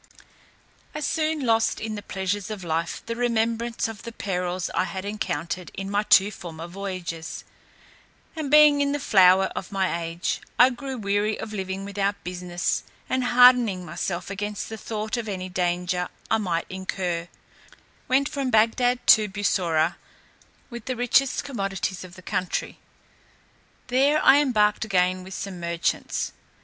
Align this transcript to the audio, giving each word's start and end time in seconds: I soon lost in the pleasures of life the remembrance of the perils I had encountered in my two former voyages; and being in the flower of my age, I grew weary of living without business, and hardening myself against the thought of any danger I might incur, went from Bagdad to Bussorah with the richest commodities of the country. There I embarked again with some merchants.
I 0.95 0.99
soon 0.99 1.45
lost 1.45 1.79
in 1.79 1.93
the 1.93 2.01
pleasures 2.01 2.49
of 2.49 2.63
life 2.63 3.03
the 3.05 3.15
remembrance 3.15 3.87
of 3.87 4.01
the 4.01 4.11
perils 4.11 4.71
I 4.73 4.85
had 4.85 5.05
encountered 5.05 5.69
in 5.75 5.91
my 5.91 6.01
two 6.01 6.31
former 6.31 6.65
voyages; 6.65 7.43
and 8.35 8.49
being 8.49 8.81
in 8.81 8.93
the 8.93 8.99
flower 8.99 9.51
of 9.55 9.71
my 9.71 10.01
age, 10.01 10.41
I 10.57 10.71
grew 10.71 10.97
weary 10.97 11.39
of 11.39 11.53
living 11.53 11.85
without 11.85 12.23
business, 12.23 12.81
and 13.07 13.25
hardening 13.25 13.85
myself 13.85 14.31
against 14.31 14.69
the 14.69 14.75
thought 14.77 15.17
of 15.17 15.29
any 15.29 15.49
danger 15.49 16.09
I 16.31 16.39
might 16.39 16.65
incur, 16.67 17.27
went 18.07 18.27
from 18.27 18.49
Bagdad 18.49 19.05
to 19.05 19.27
Bussorah 19.29 19.97
with 20.71 20.85
the 20.85 20.95
richest 20.95 21.43
commodities 21.43 22.03
of 22.03 22.15
the 22.15 22.23
country. 22.23 22.79
There 23.85 24.19
I 24.23 24.37
embarked 24.41 24.83
again 24.83 25.23
with 25.23 25.35
some 25.35 25.59
merchants. 25.59 26.33